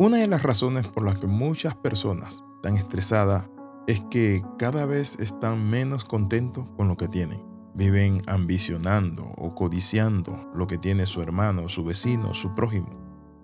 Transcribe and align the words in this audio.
Una 0.00 0.16
de 0.16 0.28
las 0.28 0.42
razones 0.42 0.86
por 0.86 1.04
las 1.04 1.18
que 1.18 1.26
muchas 1.26 1.74
personas 1.74 2.42
están 2.56 2.74
estresadas 2.74 3.50
es 3.86 4.02
que 4.10 4.42
cada 4.56 4.86
vez 4.86 5.18
están 5.20 5.68
menos 5.68 6.06
contentos 6.06 6.64
con 6.78 6.88
lo 6.88 6.96
que 6.96 7.06
tienen. 7.06 7.44
Viven 7.74 8.16
ambicionando 8.26 9.26
o 9.36 9.54
codiciando 9.54 10.50
lo 10.54 10.66
que 10.66 10.78
tiene 10.78 11.04
su 11.04 11.20
hermano, 11.20 11.68
su 11.68 11.84
vecino, 11.84 12.32
su 12.32 12.54
prójimo. 12.54 12.88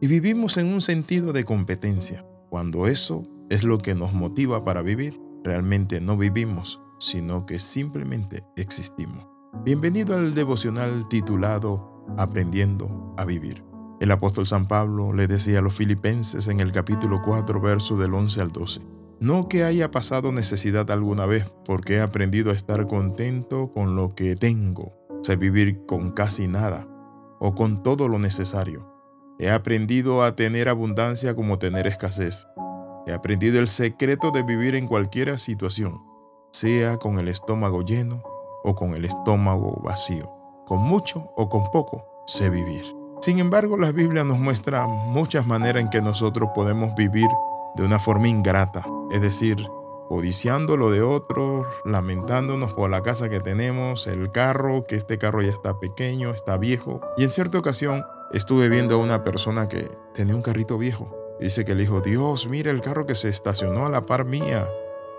Y 0.00 0.06
vivimos 0.06 0.56
en 0.56 0.68
un 0.68 0.80
sentido 0.80 1.34
de 1.34 1.44
competencia. 1.44 2.26
Cuando 2.48 2.86
eso 2.86 3.26
es 3.50 3.62
lo 3.62 3.76
que 3.76 3.94
nos 3.94 4.14
motiva 4.14 4.64
para 4.64 4.80
vivir, 4.80 5.20
realmente 5.44 6.00
no 6.00 6.16
vivimos, 6.16 6.80
sino 6.98 7.44
que 7.44 7.58
simplemente 7.58 8.44
existimos. 8.56 9.26
Bienvenido 9.62 10.16
al 10.16 10.34
devocional 10.34 11.06
titulado 11.10 12.02
Aprendiendo 12.16 13.14
a 13.18 13.26
Vivir. 13.26 13.65
El 13.98 14.10
apóstol 14.10 14.46
San 14.46 14.68
Pablo 14.68 15.14
le 15.14 15.26
decía 15.26 15.60
a 15.60 15.62
los 15.62 15.74
filipenses 15.74 16.48
en 16.48 16.60
el 16.60 16.70
capítulo 16.70 17.22
4, 17.24 17.60
verso 17.60 17.96
del 17.96 18.12
11 18.12 18.40
al 18.42 18.52
12, 18.52 18.82
no 19.20 19.48
que 19.48 19.64
haya 19.64 19.90
pasado 19.90 20.32
necesidad 20.32 20.90
alguna 20.90 21.24
vez, 21.24 21.54
porque 21.64 21.94
he 21.94 22.00
aprendido 22.00 22.50
a 22.50 22.54
estar 22.54 22.86
contento 22.86 23.72
con 23.72 23.96
lo 23.96 24.14
que 24.14 24.36
tengo, 24.36 24.88
sé 25.22 25.36
vivir 25.36 25.86
con 25.86 26.10
casi 26.10 26.46
nada 26.46 26.86
o 27.40 27.54
con 27.54 27.82
todo 27.82 28.08
lo 28.08 28.18
necesario. 28.18 28.92
He 29.38 29.50
aprendido 29.50 30.22
a 30.22 30.36
tener 30.36 30.68
abundancia 30.68 31.34
como 31.34 31.58
tener 31.58 31.86
escasez. 31.86 32.46
He 33.06 33.12
aprendido 33.12 33.58
el 33.60 33.68
secreto 33.68 34.30
de 34.30 34.42
vivir 34.42 34.74
en 34.74 34.88
cualquier 34.88 35.38
situación, 35.38 36.02
sea 36.52 36.98
con 36.98 37.18
el 37.18 37.28
estómago 37.28 37.82
lleno 37.82 38.22
o 38.64 38.74
con 38.74 38.94
el 38.94 39.04
estómago 39.04 39.80
vacío, 39.82 40.30
con 40.66 40.80
mucho 40.80 41.26
o 41.36 41.48
con 41.48 41.70
poco, 41.70 42.04
sé 42.26 42.50
vivir. 42.50 42.95
Sin 43.26 43.40
embargo, 43.40 43.76
la 43.76 43.90
Biblia 43.90 44.22
nos 44.22 44.38
muestra 44.38 44.86
muchas 44.86 45.48
maneras 45.48 45.82
en 45.82 45.90
que 45.90 46.00
nosotros 46.00 46.50
podemos 46.54 46.94
vivir 46.94 47.26
de 47.74 47.82
una 47.82 47.98
forma 47.98 48.28
ingrata, 48.28 48.86
es 49.10 49.20
decir, 49.20 49.66
codiciando 50.08 50.76
lo 50.76 50.92
de 50.92 51.02
otros, 51.02 51.66
lamentándonos 51.84 52.72
por 52.74 52.88
la 52.88 53.02
casa 53.02 53.28
que 53.28 53.40
tenemos, 53.40 54.06
el 54.06 54.30
carro, 54.30 54.86
que 54.86 54.94
este 54.94 55.18
carro 55.18 55.42
ya 55.42 55.48
está 55.48 55.80
pequeño, 55.80 56.30
está 56.30 56.56
viejo. 56.56 57.00
Y 57.16 57.24
en 57.24 57.30
cierta 57.30 57.58
ocasión 57.58 58.04
estuve 58.32 58.68
viendo 58.68 58.94
a 58.94 58.98
una 58.98 59.24
persona 59.24 59.66
que 59.66 59.90
tenía 60.14 60.36
un 60.36 60.42
carrito 60.42 60.78
viejo. 60.78 61.12
Dice 61.40 61.64
que 61.64 61.74
le 61.74 61.80
dijo, 61.80 62.02
Dios, 62.02 62.46
mira 62.48 62.70
el 62.70 62.80
carro 62.80 63.06
que 63.06 63.16
se 63.16 63.28
estacionó 63.28 63.86
a 63.86 63.90
la 63.90 64.06
par 64.06 64.24
mía. 64.24 64.68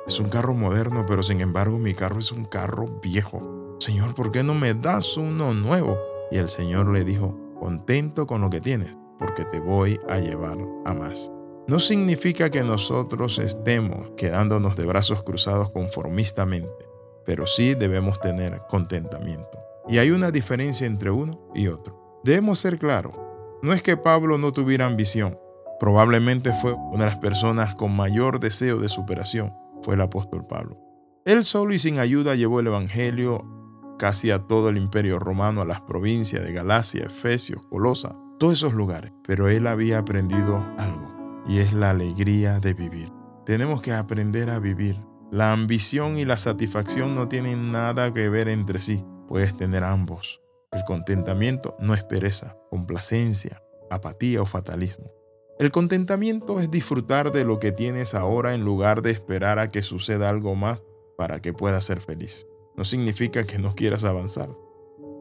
Es 0.08 0.17
un 0.22 0.30
carro 0.30 0.53
moderno, 0.53 1.03
pero 1.05 1.23
sin 1.23 1.41
embargo 1.41 1.78
mi 1.78 1.94
carro 1.94 2.19
es 2.19 2.31
un 2.31 2.45
carro 2.45 2.85
viejo. 3.02 3.75
Señor, 3.81 4.16
¿por 4.16 4.31
qué 4.31 4.44
no 4.44 4.53
me 4.53 4.73
das 4.73 5.17
uno 5.17 5.53
nuevo? 5.53 5.97
Y 6.31 6.38
el 6.38 6.47
Señor 6.47 6.88
le 6.88 7.03
dijo, 7.03 7.35
contento 7.59 8.27
con 8.27 8.41
lo 8.41 8.50
que 8.50 8.61
tienes, 8.61 8.97
porque 9.19 9.45
te 9.45 9.59
voy 9.59 10.00
a 10.08 10.19
llevar 10.19 10.58
a 10.86 10.94
más. 10.94 11.31
No 11.67 11.80
significa 11.80 12.50
que 12.50 12.63
nosotros 12.63 13.39
estemos 13.39 14.11
quedándonos 14.16 14.77
de 14.77 14.86
brazos 14.86 15.23
cruzados 15.23 15.69
conformistamente, 15.72 16.88
pero 17.25 17.45
sí 17.45 17.73
debemos 17.73 18.19
tener 18.22 18.61
contentamiento. 18.69 19.59
Y 19.88 19.97
hay 19.97 20.11
una 20.11 20.31
diferencia 20.31 20.88
entre 20.88 21.11
uno 21.11 21.50
y 21.53 21.67
otro. 21.67 22.22
Debemos 22.23 22.59
ser 22.59 22.78
claros. 22.80 23.13
No 23.61 23.73
es 23.73 23.81
que 23.81 23.97
Pablo 23.97 24.38
no 24.38 24.53
tuviera 24.53 24.85
ambición. 24.85 25.38
Probablemente 25.80 26.53
fue 26.53 26.73
una 26.73 27.05
de 27.05 27.11
las 27.11 27.17
personas 27.17 27.75
con 27.75 27.95
mayor 27.95 28.39
deseo 28.39 28.80
de 28.80 28.89
superación. 28.89 29.53
Fue 29.81 29.95
el 29.95 30.02
apóstol 30.02 30.45
Pablo. 30.47 30.78
Él 31.25 31.44
solo 31.44 31.73
y 31.73 31.80
sin 31.80 32.00
ayuda 32.00 32.35
llevó 32.35 32.61
el 32.61 32.67
Evangelio 32.67 33.56
casi 33.98 34.31
a 34.31 34.40
todo 34.40 34.70
el 34.70 34.78
imperio 34.78 35.20
romano, 35.20 35.62
a 35.62 35.66
las 35.66 35.81
provincias 35.81 36.44
de 36.44 36.53
Galacia, 36.53 37.06
Efesios, 37.06 37.62
Colosa, 37.70 38.17
todos 38.40 38.53
esos 38.53 38.73
lugares. 38.73 39.12
Pero 39.26 39.50
él 39.50 39.67
había 39.67 40.00
aprendido 40.00 40.64
algo, 40.78 41.44
y 41.48 41.59
es 41.59 41.73
la 41.73 41.90
alegría 41.90 42.59
de 42.59 42.73
vivir. 42.73 43.12
Tenemos 43.45 43.81
que 43.81 43.94
aprender 43.94 44.50
a 44.50 44.59
vivir. 44.59 44.95
La 45.31 45.52
ambición 45.52 46.18
y 46.18 46.25
la 46.25 46.38
satisfacción 46.38 47.16
no 47.16 47.28
tienen 47.28 47.72
nada 47.72 48.13
que 48.13 48.30
ver 48.30 48.47
entre 48.47 48.80
sí. 48.80 49.03
Puedes 49.28 49.57
tener 49.57 49.84
ambos. 49.84 50.41
El 50.72 50.84
contentamiento 50.84 51.75
no 51.80 51.94
es 51.94 52.03
pereza, 52.03 52.57
complacencia, 52.69 53.62
apatía 53.90 54.41
o 54.41 54.46
fatalismo. 54.46 55.12
El 55.59 55.72
contentamiento 55.72 56.59
es 56.59 56.69
disfrutar 56.69 57.31
de 57.31 57.44
lo 57.44 57.59
que 57.59 57.72
tienes 57.72 58.13
ahora 58.13 58.53
en 58.53 58.63
lugar 58.63 59.02
de 59.02 59.09
esperar 59.09 59.59
a 59.59 59.69
que 59.69 59.81
suceda 59.81 60.30
algo 60.30 60.56
más 60.56 60.84
para 61.18 61.41
que 61.41 61.52
puedas 61.52 61.84
ser 61.84 62.00
feliz 62.00 62.46
no 62.77 62.85
significa 62.85 63.43
que 63.43 63.57
no 63.57 63.73
quieras 63.75 64.03
avanzar. 64.03 64.49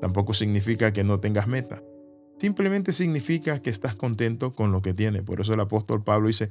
Tampoco 0.00 0.34
significa 0.34 0.92
que 0.92 1.04
no 1.04 1.20
tengas 1.20 1.48
meta. 1.48 1.82
Simplemente 2.38 2.92
significa 2.92 3.60
que 3.62 3.70
estás 3.70 3.94
contento 3.94 4.52
con 4.52 4.70
lo 4.70 4.82
que 4.82 4.92
tienes. 4.92 5.22
Por 5.22 5.40
eso 5.40 5.54
el 5.54 5.60
apóstol 5.60 6.04
Pablo 6.04 6.28
dice 6.28 6.50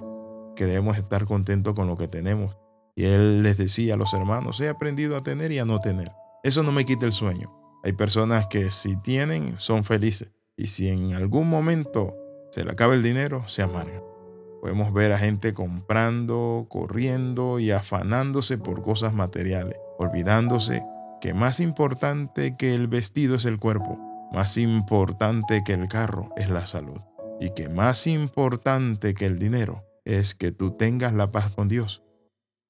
que 0.55 0.65
debemos 0.65 0.97
estar 0.97 1.25
contentos 1.25 1.75
con 1.75 1.87
lo 1.87 1.95
que 1.95 2.07
tenemos. 2.07 2.57
Y 2.95 3.03
él 3.03 3.43
les 3.43 3.57
decía 3.57 3.93
a 3.93 3.97
los 3.97 4.13
hermanos, 4.15 4.59
he 4.61 4.67
aprendido 4.67 5.15
a 5.15 5.21
tener 5.21 5.51
y 5.51 5.59
a 5.59 5.65
no 5.65 5.79
tener. 5.79 6.11
Eso 6.43 6.63
no 6.63 6.71
me 6.71 6.85
quita 6.85 7.05
el 7.05 7.11
sueño. 7.11 7.53
Hay 7.83 7.93
personas 7.93 8.47
que 8.47 8.71
si 8.71 8.95
tienen 8.97 9.59
son 9.59 9.83
felices. 9.83 10.31
Y 10.57 10.67
si 10.67 10.87
en 10.87 11.13
algún 11.13 11.49
momento 11.49 12.15
se 12.51 12.63
le 12.63 12.71
acaba 12.71 12.95
el 12.95 13.03
dinero, 13.03 13.47
se 13.47 13.61
amargan. 13.61 14.01
Podemos 14.61 14.91
ver 14.91 15.11
a 15.11 15.19
gente 15.19 15.53
comprando, 15.53 16.65
corriendo 16.67 17.59
y 17.59 17.69
afanándose 17.69 18.57
por 18.57 18.81
cosas 18.81 19.13
materiales, 19.13 19.77
olvidándose 19.99 20.81
que 21.25 21.33
más 21.33 21.59
importante 21.59 22.55
que 22.55 22.75
el 22.75 22.87
vestido 22.87 23.37
es 23.37 23.45
el 23.45 23.57
cuerpo, 23.57 23.99
más 24.31 24.57
importante 24.57 25.63
que 25.63 25.73
el 25.73 25.87
carro 25.87 26.29
es 26.37 26.51
la 26.51 26.67
salud, 26.67 27.01
y 27.39 27.49
que 27.55 27.67
más 27.67 28.05
importante 28.05 29.15
que 29.15 29.25
el 29.25 29.39
dinero 29.39 29.83
es 30.03 30.35
que 30.35 30.51
tú 30.51 30.77
tengas 30.77 31.13
la 31.13 31.31
paz 31.31 31.49
con 31.49 31.67
Dios. 31.67 32.03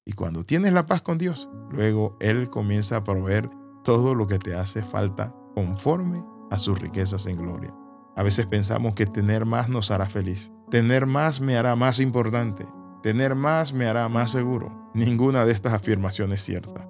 Y 0.06 0.12
cuando 0.12 0.42
tienes 0.42 0.72
la 0.72 0.86
paz 0.86 1.02
con 1.02 1.18
Dios, 1.18 1.50
luego 1.70 2.16
Él 2.18 2.48
comienza 2.48 2.96
a 2.96 3.04
proveer 3.04 3.50
todo 3.84 4.14
lo 4.14 4.26
que 4.26 4.38
te 4.38 4.54
hace 4.54 4.80
falta 4.80 5.34
conforme 5.54 6.24
a 6.50 6.58
sus 6.58 6.80
riquezas 6.80 7.26
en 7.26 7.36
gloria. 7.36 7.74
A 8.16 8.22
veces 8.22 8.46
pensamos 8.46 8.94
que 8.94 9.04
tener 9.04 9.44
más 9.44 9.68
nos 9.68 9.90
hará 9.90 10.06
feliz. 10.06 10.50
Tener 10.70 11.04
más 11.04 11.42
me 11.42 11.58
hará 11.58 11.76
más 11.76 12.00
importante. 12.00 12.64
Tener 13.02 13.34
más 13.34 13.74
me 13.74 13.84
hará 13.84 14.08
más 14.08 14.30
seguro. 14.30 14.90
Ninguna 14.94 15.44
de 15.44 15.52
estas 15.52 15.74
afirmaciones 15.74 16.38
es 16.38 16.46
cierta. 16.46 16.85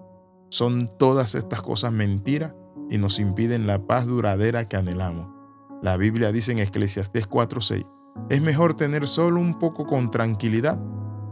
Son 0.56 0.88
todas 0.88 1.34
estas 1.34 1.60
cosas 1.60 1.92
mentiras 1.92 2.54
y 2.88 2.96
nos 2.96 3.18
impiden 3.18 3.66
la 3.66 3.86
paz 3.86 4.06
duradera 4.06 4.66
que 4.66 4.78
anhelamos. 4.78 5.28
La 5.82 5.98
Biblia 5.98 6.32
dice 6.32 6.50
en 6.50 6.60
Eclesiastés 6.60 7.28
4:6, 7.28 7.84
es 8.30 8.40
mejor 8.40 8.72
tener 8.72 9.06
solo 9.06 9.38
un 9.38 9.58
poco 9.58 9.84
con 9.84 10.10
tranquilidad 10.10 10.80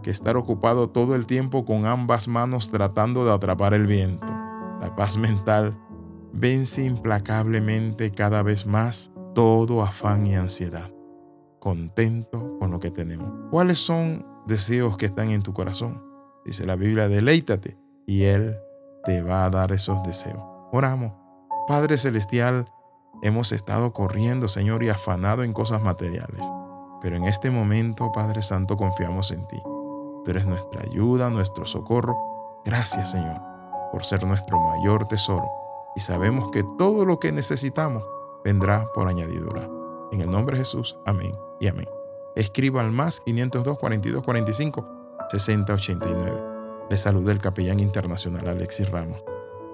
que 0.03 0.11
estar 0.11 0.37
ocupado 0.37 0.91
todo 0.91 1.15
el 1.15 1.25
tiempo 1.25 1.65
con 1.65 1.87
ambas 1.87 2.29
manos 2.29 2.71
tratando 2.71 3.25
de 3.25 3.33
atrapar 3.33 3.73
el 3.73 3.87
viento. 3.87 4.27
La 4.83 4.95
paz 4.95 5.17
mental 5.17 5.75
vence 6.35 6.85
implacablemente 6.85 8.11
cada 8.11 8.43
vez 8.43 8.67
más 8.67 9.11
todo 9.35 9.81
afán 9.81 10.27
y 10.27 10.35
ansiedad. 10.35 10.93
Contento 11.61 12.59
con 12.59 12.71
lo 12.71 12.79
que 12.79 12.91
tenemos. 12.91 13.33
¿Cuáles 13.51 13.79
son 13.79 14.27
deseos 14.47 14.99
que 14.99 15.07
están 15.07 15.31
en 15.31 15.43
tu 15.43 15.55
corazón? 15.55 16.05
Dice 16.45 16.67
la 16.67 16.77
Biblia, 16.77 17.09
deleítate 17.09 17.79
y 18.07 18.25
Él 18.25 18.55
te 19.05 19.23
va 19.23 19.45
a 19.45 19.51
dar 19.51 19.73
esos 19.73 20.03
deseos. 20.03 20.43
Oramos. 20.73 21.13
Padre 21.67 21.99
Celestial, 21.99 22.71
hemos 23.23 23.53
estado 23.53 23.93
corriendo, 23.93 24.49
Señor, 24.49 24.83
y 24.83 24.89
afanado 24.89 25.45
en 25.45 25.53
cosas 25.53 25.83
materiales. 25.83 26.41
Pero 27.01 27.17
en 27.17 27.25
este 27.25 27.51
momento, 27.51 28.13
Padre 28.13 28.43
Santo, 28.43 28.77
confiamos 28.77 29.31
en 29.31 29.47
ti. 29.47 29.61
Tú 30.25 30.31
eres 30.31 30.47
nuestra 30.47 30.83
ayuda, 30.83 31.31
nuestro 31.31 31.67
socorro. 31.67 32.63
Gracias, 32.65 33.11
Señor, 33.11 33.43
por 33.93 34.05
ser 34.05 34.25
nuestro 34.25 34.59
mayor 34.59 35.07
tesoro. 35.07 35.51
Y 35.97 36.01
sabemos 36.01 36.51
que 36.51 36.65
todo 36.79 37.05
lo 37.05 37.19
que 37.19 37.31
necesitamos 37.31 38.03
vendrá 38.43 38.87
por 38.95 39.09
añadidura. 39.09 39.69
En 40.13 40.21
el 40.21 40.31
nombre 40.31 40.57
de 40.57 40.65
Jesús, 40.65 40.97
amén 41.07 41.33
y 41.61 41.67
amén. 41.67 41.89
Escriba 42.37 42.81
al 42.81 42.91
más 42.91 43.21
502 43.21 43.79
42 43.79 44.25
45 44.25 44.89
60 45.31 45.73
89. 45.73 46.54
Le 46.91 46.99
saluda 46.99 47.33
el 47.33 47.39
capellán 47.39 47.81
internacional 47.81 48.47
Alexis 48.47 48.91
Ramos. 48.91 49.23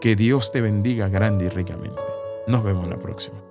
Que 0.01 0.17
Dios 0.17 0.53
te 0.53 0.61
bendiga 0.61 1.09
grande 1.09 1.47
y 1.47 1.49
ricamente. 1.49 2.01
Nos 2.47 2.63
vemos 2.63 2.89
la 2.89 2.99
próxima. 2.99 3.43